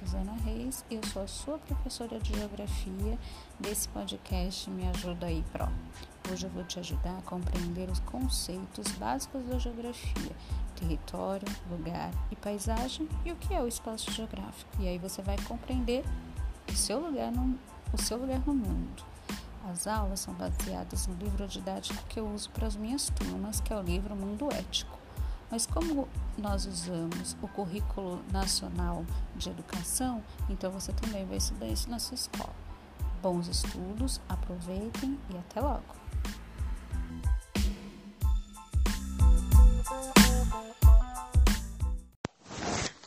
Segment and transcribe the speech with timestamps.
[0.00, 3.18] Suzana Reis, eu sou a sua professora de Geografia
[3.58, 5.68] desse podcast Me Ajuda Aí Pro.
[6.32, 10.34] Hoje eu vou te ajudar a compreender os conceitos básicos da geografia,
[10.74, 14.70] território, lugar e paisagem e o que é o espaço geográfico.
[14.80, 16.02] E aí você vai compreender
[16.66, 17.58] o seu lugar no,
[17.92, 19.04] o seu lugar no mundo.
[19.70, 23.70] As aulas são baseadas no livro didático que eu uso para as minhas turmas, que
[23.70, 24.99] é o livro Mundo Ético.
[25.50, 29.04] Mas como nós usamos o currículo nacional
[29.34, 32.54] de educação, então você também vai estudar isso na sua escola.
[33.20, 36.00] Bons estudos, aproveitem e até logo!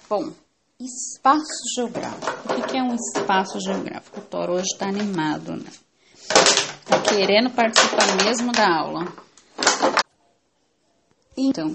[0.09, 0.31] Bom,
[0.79, 1.41] espaço
[1.75, 2.53] geográfico.
[2.53, 4.19] O que é um espaço geográfico?
[4.19, 5.71] O Toro hoje está animado, né?
[6.85, 9.05] Tá querendo participar mesmo da aula.
[11.35, 11.73] Então,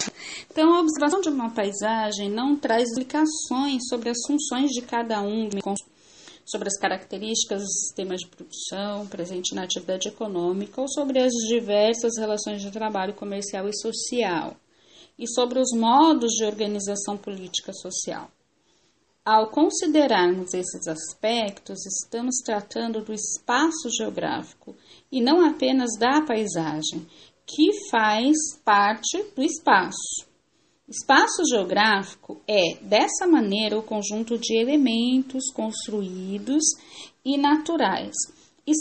[0.58, 5.48] então, a observação de uma paisagem não traz explicações sobre as funções de cada um,
[6.44, 12.18] sobre as características dos sistemas de produção presente na atividade econômica ou sobre as diversas
[12.18, 14.56] relações de trabalho comercial e social,
[15.16, 18.28] e sobre os modos de organização política social.
[19.24, 24.74] Ao considerarmos esses aspectos, estamos tratando do espaço geográfico
[25.12, 27.06] e não apenas da paisagem,
[27.46, 28.34] que faz
[28.64, 30.26] parte do espaço.
[30.88, 36.64] Espaço geográfico é, dessa maneira, o conjunto de elementos construídos
[37.22, 38.14] e naturais
[38.66, 38.72] e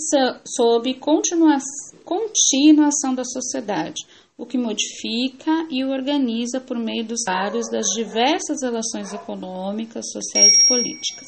[0.45, 8.61] sob continuação da sociedade, o que modifica e organiza por meio dos vários das diversas
[8.61, 11.28] relações econômicas, sociais e políticas.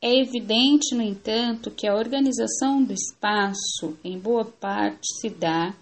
[0.00, 5.74] É evidente, no entanto, que a organização do espaço, em boa parte, se dá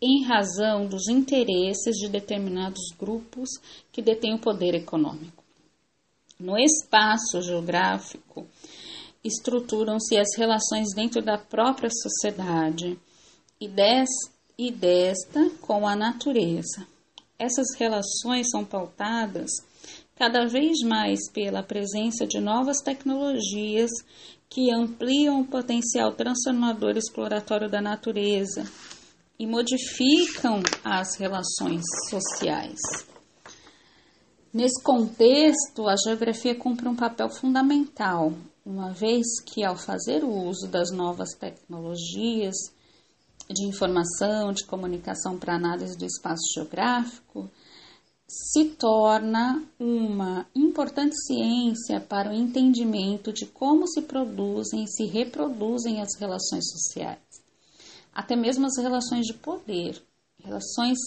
[0.00, 3.48] em razão dos interesses de determinados grupos
[3.92, 5.42] que detêm o poder econômico.
[6.38, 8.46] No espaço geográfico,
[9.24, 12.98] estruturam-se as relações dentro da própria sociedade
[13.60, 14.08] e, des,
[14.56, 16.86] e desta com a natureza.
[17.36, 19.50] Essas relações são pautadas
[20.14, 23.90] cada vez mais pela presença de novas tecnologias
[24.48, 28.64] que ampliam o potencial transformador exploratório da natureza
[29.38, 32.80] e modificam as relações sociais.
[34.52, 38.32] Nesse contexto, a geografia cumpre um papel fundamental,
[38.66, 42.56] uma vez que, ao fazer o uso das novas tecnologias
[43.48, 47.48] de informação, de comunicação para análise do espaço geográfico,
[48.26, 56.00] se torna uma importante ciência para o entendimento de como se produzem e se reproduzem
[56.00, 57.47] as relações sociais
[58.18, 60.02] até mesmo as relações de poder,
[60.42, 60.98] relações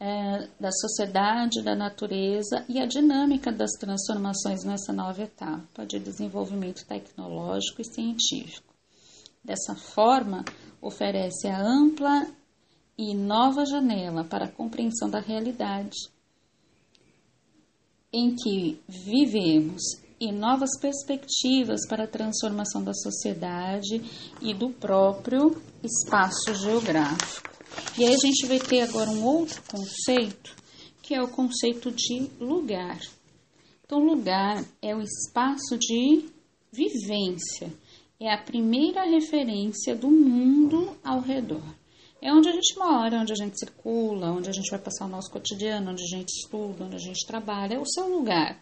[0.00, 6.84] é, da sociedade, da natureza e a dinâmica das transformações nessa nova etapa de desenvolvimento
[6.86, 8.74] tecnológico e científico.
[9.44, 10.44] Dessa forma,
[10.82, 12.26] oferece a ampla
[12.98, 15.94] e nova janela para a compreensão da realidade
[18.12, 19.82] em que vivemos
[20.24, 24.00] e novas perspectivas para a transformação da sociedade
[24.40, 27.50] e do próprio espaço geográfico.
[27.98, 30.54] E aí a gente vai ter agora um outro conceito,
[31.02, 32.98] que é o conceito de lugar.
[33.84, 36.24] Então, lugar é o espaço de
[36.72, 37.70] vivência,
[38.18, 41.62] é a primeira referência do mundo ao redor.
[42.22, 45.10] É onde a gente mora, onde a gente circula, onde a gente vai passar o
[45.10, 48.58] nosso cotidiano, onde a gente estuda, onde a gente trabalha, é o seu lugar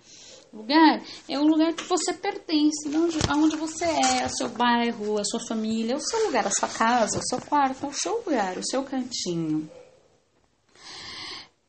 [0.52, 5.24] lugar é o lugar que você pertence, onde, aonde você é, o seu bairro, a
[5.24, 8.66] sua família, o seu lugar, a sua casa, o seu quarto, o seu lugar, o
[8.66, 9.70] seu cantinho.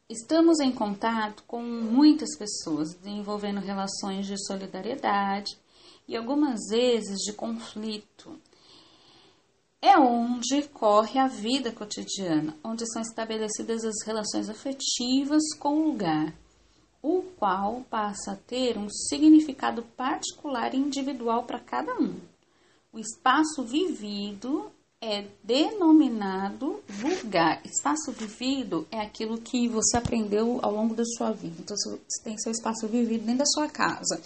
[0.10, 5.58] Estamos em contato com muitas pessoas, desenvolvendo relações de solidariedade
[6.08, 8.38] e algumas vezes de conflito.
[9.82, 16.34] É onde corre a vida cotidiana, onde são estabelecidas as relações afetivas com o lugar
[17.04, 22.16] o qual passa a ter um significado particular e individual para cada um.
[22.94, 24.72] O espaço vivido
[25.02, 27.62] é denominado lugar.
[27.66, 31.56] Espaço vivido é aquilo que você aprendeu ao longo da sua vida.
[31.60, 34.22] Então, você tem seu espaço vivido dentro da sua casa.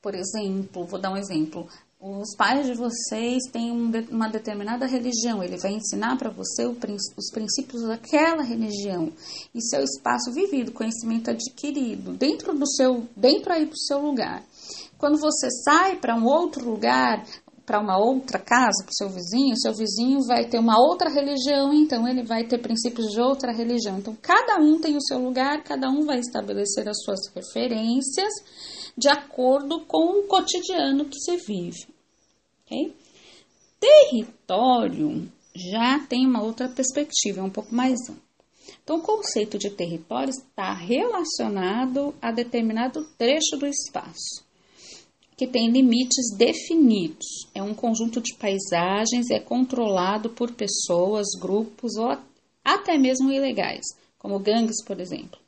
[0.00, 1.68] Por exemplo, vou dar um exemplo
[2.00, 7.82] os pais de vocês têm uma determinada religião, ele vai ensinar para você os princípios
[7.82, 9.12] daquela religião
[9.52, 14.44] e seu espaço vivido, conhecimento adquirido dentro do seu, dentro aí do seu lugar.
[14.96, 17.24] Quando você sai para um outro lugar,
[17.66, 21.72] para uma outra casa, para o seu vizinho, seu vizinho vai ter uma outra religião,
[21.72, 23.98] então ele vai ter princípios de outra religião.
[23.98, 28.32] Então cada um tem o seu lugar, cada um vai estabelecer as suas referências
[28.98, 31.86] de acordo com o cotidiano que se vive.
[32.66, 32.92] Okay?
[33.78, 38.28] Território já tem uma outra perspectiva, é um pouco mais ampla.
[38.82, 44.44] Então, o conceito de território está relacionado a determinado trecho do espaço,
[45.36, 47.26] que tem limites definidos.
[47.54, 52.16] É um conjunto de paisagens, é controlado por pessoas, grupos ou
[52.64, 53.84] até mesmo ilegais,
[54.18, 55.38] como gangues, por exemplo,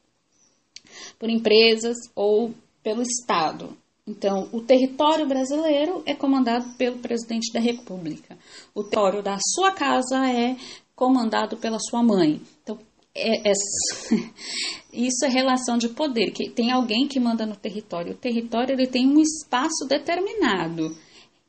[1.19, 3.77] por empresas ou pelo Estado.
[4.07, 8.37] Então, o território brasileiro é comandado pelo presidente da República.
[8.75, 10.57] O território da sua casa é
[10.97, 12.41] comandado pela sua mãe.
[12.63, 12.79] Então,
[13.15, 13.53] é, é,
[14.93, 18.13] isso é relação de poder, que tem alguém que manda no território.
[18.13, 20.97] O território ele tem um espaço determinado.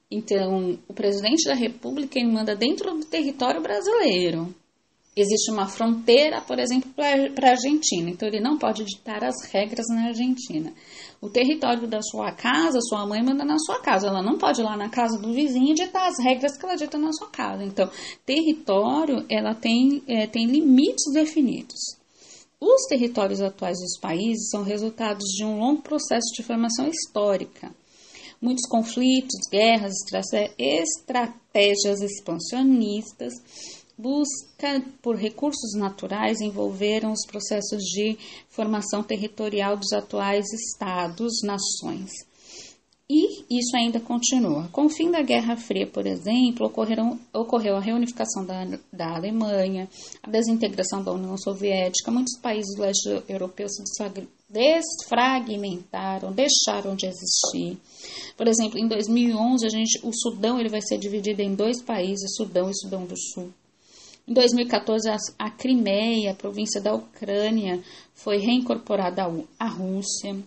[0.09, 4.53] Então, o presidente da República ele manda dentro do território brasileiro.
[5.13, 9.85] Existe uma fronteira, por exemplo, para a Argentina, então ele não pode ditar as regras
[9.89, 10.73] na Argentina.
[11.19, 14.63] O território da sua casa, sua mãe manda na sua casa, ela não pode ir
[14.63, 17.61] lá na casa do vizinho e ditar as regras que ela dita na sua casa.
[17.61, 17.89] Então,
[18.25, 21.79] território, ela tem, é, tem limites definidos.
[22.57, 27.69] Os territórios atuais dos países são resultados de um longo processo de formação histórica.
[28.41, 29.93] Muitos conflitos, guerras,
[30.57, 33.33] estratégias expansionistas
[33.97, 38.17] busca por recursos naturais envolveram os processos de
[38.49, 42.11] formação territorial dos atuais estados, nações.
[43.13, 44.69] E isso ainda continua.
[44.71, 49.89] Com o fim da Guerra Fria, por exemplo, ocorreram, ocorreu a reunificação da, da Alemanha,
[50.23, 53.83] a desintegração da União Soviética, muitos países do leste europeu se
[54.49, 57.77] desfragmentaram, deixaram de existir.
[58.37, 62.33] Por exemplo, em 2011, a gente, o Sudão ele vai ser dividido em dois países,
[62.37, 63.51] Sudão e Sudão do Sul.
[64.31, 67.83] Em 2014, a Crimeia, província da Ucrânia,
[68.13, 69.23] foi reincorporada
[69.59, 70.41] à Rússia.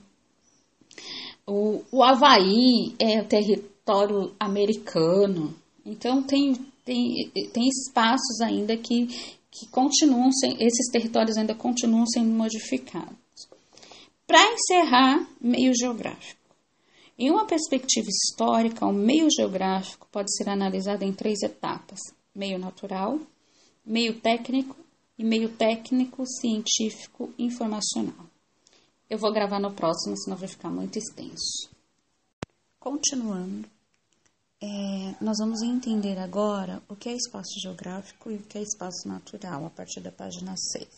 [1.47, 5.55] O, o Havaí é território americano.
[5.85, 9.07] Então, tem, tem, tem espaços ainda que,
[9.51, 13.19] que continuam, sem, esses territórios ainda continuam sendo modificados.
[14.27, 16.41] Para encerrar, meio geográfico.
[17.19, 22.01] Em uma perspectiva histórica, o meio geográfico pode ser analisado em três etapas:
[22.35, 23.21] meio natural,
[23.85, 24.77] meio técnico
[25.19, 28.27] e meio técnico, científico, informacional.
[29.09, 31.71] Eu vou gravar no próximo, senão vai ficar muito extenso.
[32.81, 33.69] Continuando,
[34.61, 39.07] é, nós vamos entender agora o que é espaço geográfico e o que é espaço
[39.07, 40.89] natural, a partir da página 6.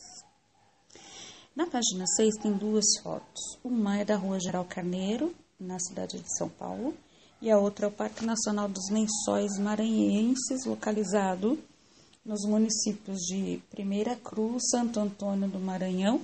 [1.54, 3.58] Na página 6 tem duas fotos.
[3.64, 6.94] Uma é da Rua Geral Carneiro, na cidade de São Paulo,
[7.40, 11.58] e a outra é o Parque Nacional dos Lençóis Maranhenses, localizado
[12.26, 16.20] nos municípios de Primeira Cruz, Santo Antônio do Maranhão,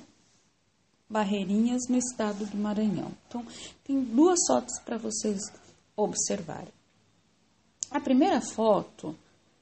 [1.08, 3.12] Barreirinhas, no estado do Maranhão.
[3.28, 3.46] Então,
[3.84, 5.40] tem duas fotos para vocês
[5.96, 6.72] observarem.
[7.90, 9.14] A primeira foto,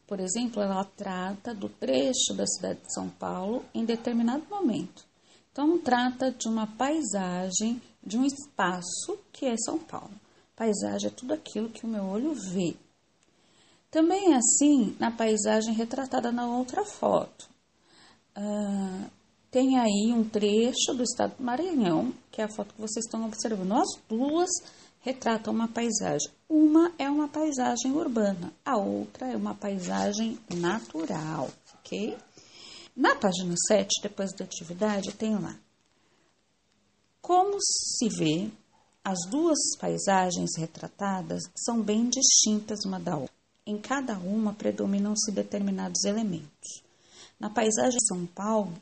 [0.07, 5.05] por exemplo, ela trata do trecho da cidade de São Paulo em determinado momento.
[5.53, 10.15] Então, trata de uma paisagem, de um espaço que é São Paulo.
[10.57, 12.77] Paisagem é tudo aquilo que o meu olho vê,
[13.91, 17.49] também é assim na paisagem retratada na outra foto.
[18.37, 19.11] Uh,
[19.51, 23.27] tem aí um trecho do estado do Maranhão, que é a foto que vocês estão
[23.27, 23.73] observando.
[23.73, 24.49] As duas
[25.01, 26.31] retratam uma paisagem.
[26.49, 32.17] Uma é uma paisagem urbana, a outra é uma paisagem natural, ok?
[32.97, 35.57] Na página 7, depois da atividade, tem lá.
[37.21, 38.51] Como se vê,
[39.03, 43.40] as duas paisagens retratadas são bem distintas uma da outra.
[43.71, 46.83] Em cada uma predominam-se determinados elementos.
[47.39, 48.75] Na paisagem de São Paulo,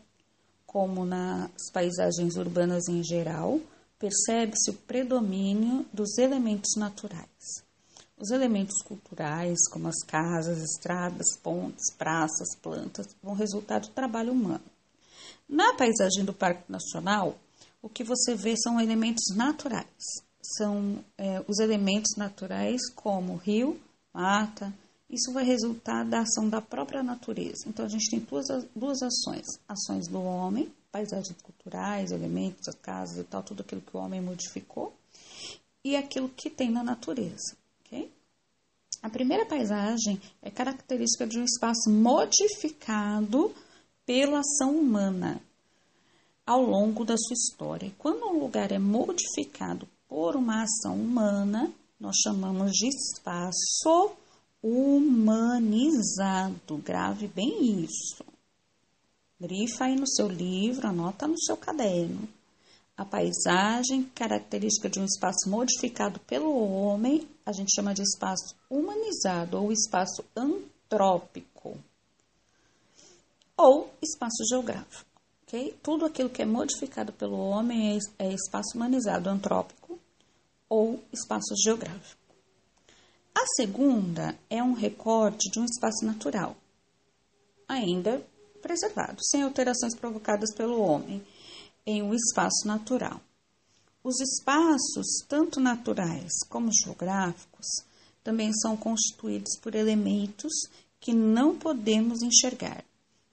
[0.66, 3.60] como nas paisagens urbanas em geral,
[3.98, 7.62] percebe-se o predomínio dos elementos naturais.
[8.18, 14.64] Os elementos culturais, como as casas, estradas, pontes, praças, plantas, vão resultar do trabalho humano.
[15.46, 17.36] Na paisagem do Parque Nacional,
[17.82, 20.24] o que você vê são elementos naturais.
[20.56, 23.78] São é, os elementos naturais como rio,
[25.10, 27.66] Isso vai resultar da ação da própria natureza.
[27.66, 33.18] Então, a gente tem duas, duas ações: ações do homem, paisagens culturais, elementos, as casas
[33.18, 34.92] e tal, tudo aquilo que o homem modificou,
[35.84, 37.56] e aquilo que tem na natureza.
[37.84, 38.10] ok?
[39.02, 43.54] A primeira paisagem é característica de um espaço modificado
[44.04, 45.40] pela ação humana
[46.44, 47.92] ao longo da sua história.
[47.98, 54.12] Quando um lugar é modificado por uma ação humana, nós chamamos de espaço
[54.62, 55.98] humanizado.
[56.78, 58.24] Grave bem isso.
[59.40, 62.28] Grifa aí no seu livro, anota no seu caderno.
[62.96, 69.56] A paisagem, característica de um espaço modificado pelo homem, a gente chama de espaço humanizado
[69.56, 71.78] ou espaço antrópico
[73.56, 75.06] ou espaço geográfico.
[75.46, 75.76] Okay?
[75.82, 79.77] Tudo aquilo que é modificado pelo homem é, é espaço humanizado antrópico
[80.68, 82.18] ou espaço geográfico.
[83.34, 86.56] A segunda é um recorte de um espaço natural,
[87.68, 88.22] ainda
[88.60, 91.24] preservado, sem alterações provocadas pelo homem
[91.86, 93.20] em um espaço natural.
[94.02, 97.66] Os espaços, tanto naturais como geográficos,
[98.22, 100.52] também são constituídos por elementos
[101.00, 102.84] que não podemos enxergar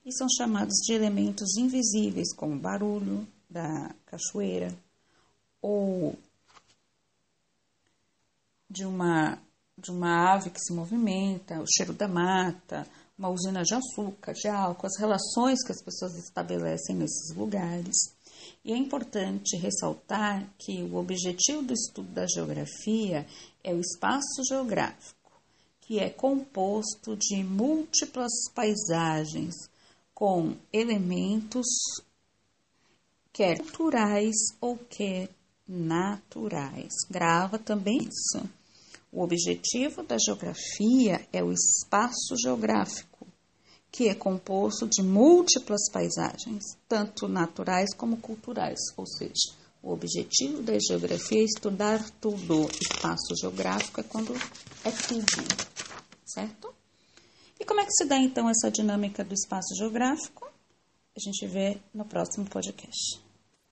[0.06, 4.74] e são chamados de elementos invisíveis, como barulho da cachoeira
[5.62, 6.16] ou
[8.70, 9.38] de uma,
[9.78, 14.48] de uma ave que se movimenta, o cheiro da mata, uma usina de açúcar, de
[14.48, 17.96] álcool, as relações que as pessoas estabelecem nesses lugares.
[18.64, 23.26] E é importante ressaltar que o objetivo do estudo da geografia
[23.64, 25.32] é o espaço geográfico,
[25.82, 29.54] que é composto de múltiplas paisagens
[30.14, 31.66] com elementos
[33.36, 35.30] quer culturais ou quer
[35.68, 36.94] naturais.
[37.10, 38.48] Grava também isso.
[39.12, 43.16] O objetivo da geografia é o espaço geográfico
[43.96, 50.78] que é composto de múltiplas paisagens, tanto naturais como culturais, ou seja, o objetivo da
[50.78, 52.70] geografia é estudar tudo.
[52.72, 54.34] Espaço geográfico é quando
[54.84, 55.26] é tudo,
[56.26, 56.74] certo?
[57.58, 60.46] E como é que se dá então essa dinâmica do espaço geográfico?
[61.16, 63.25] A gente vê no próximo podcast.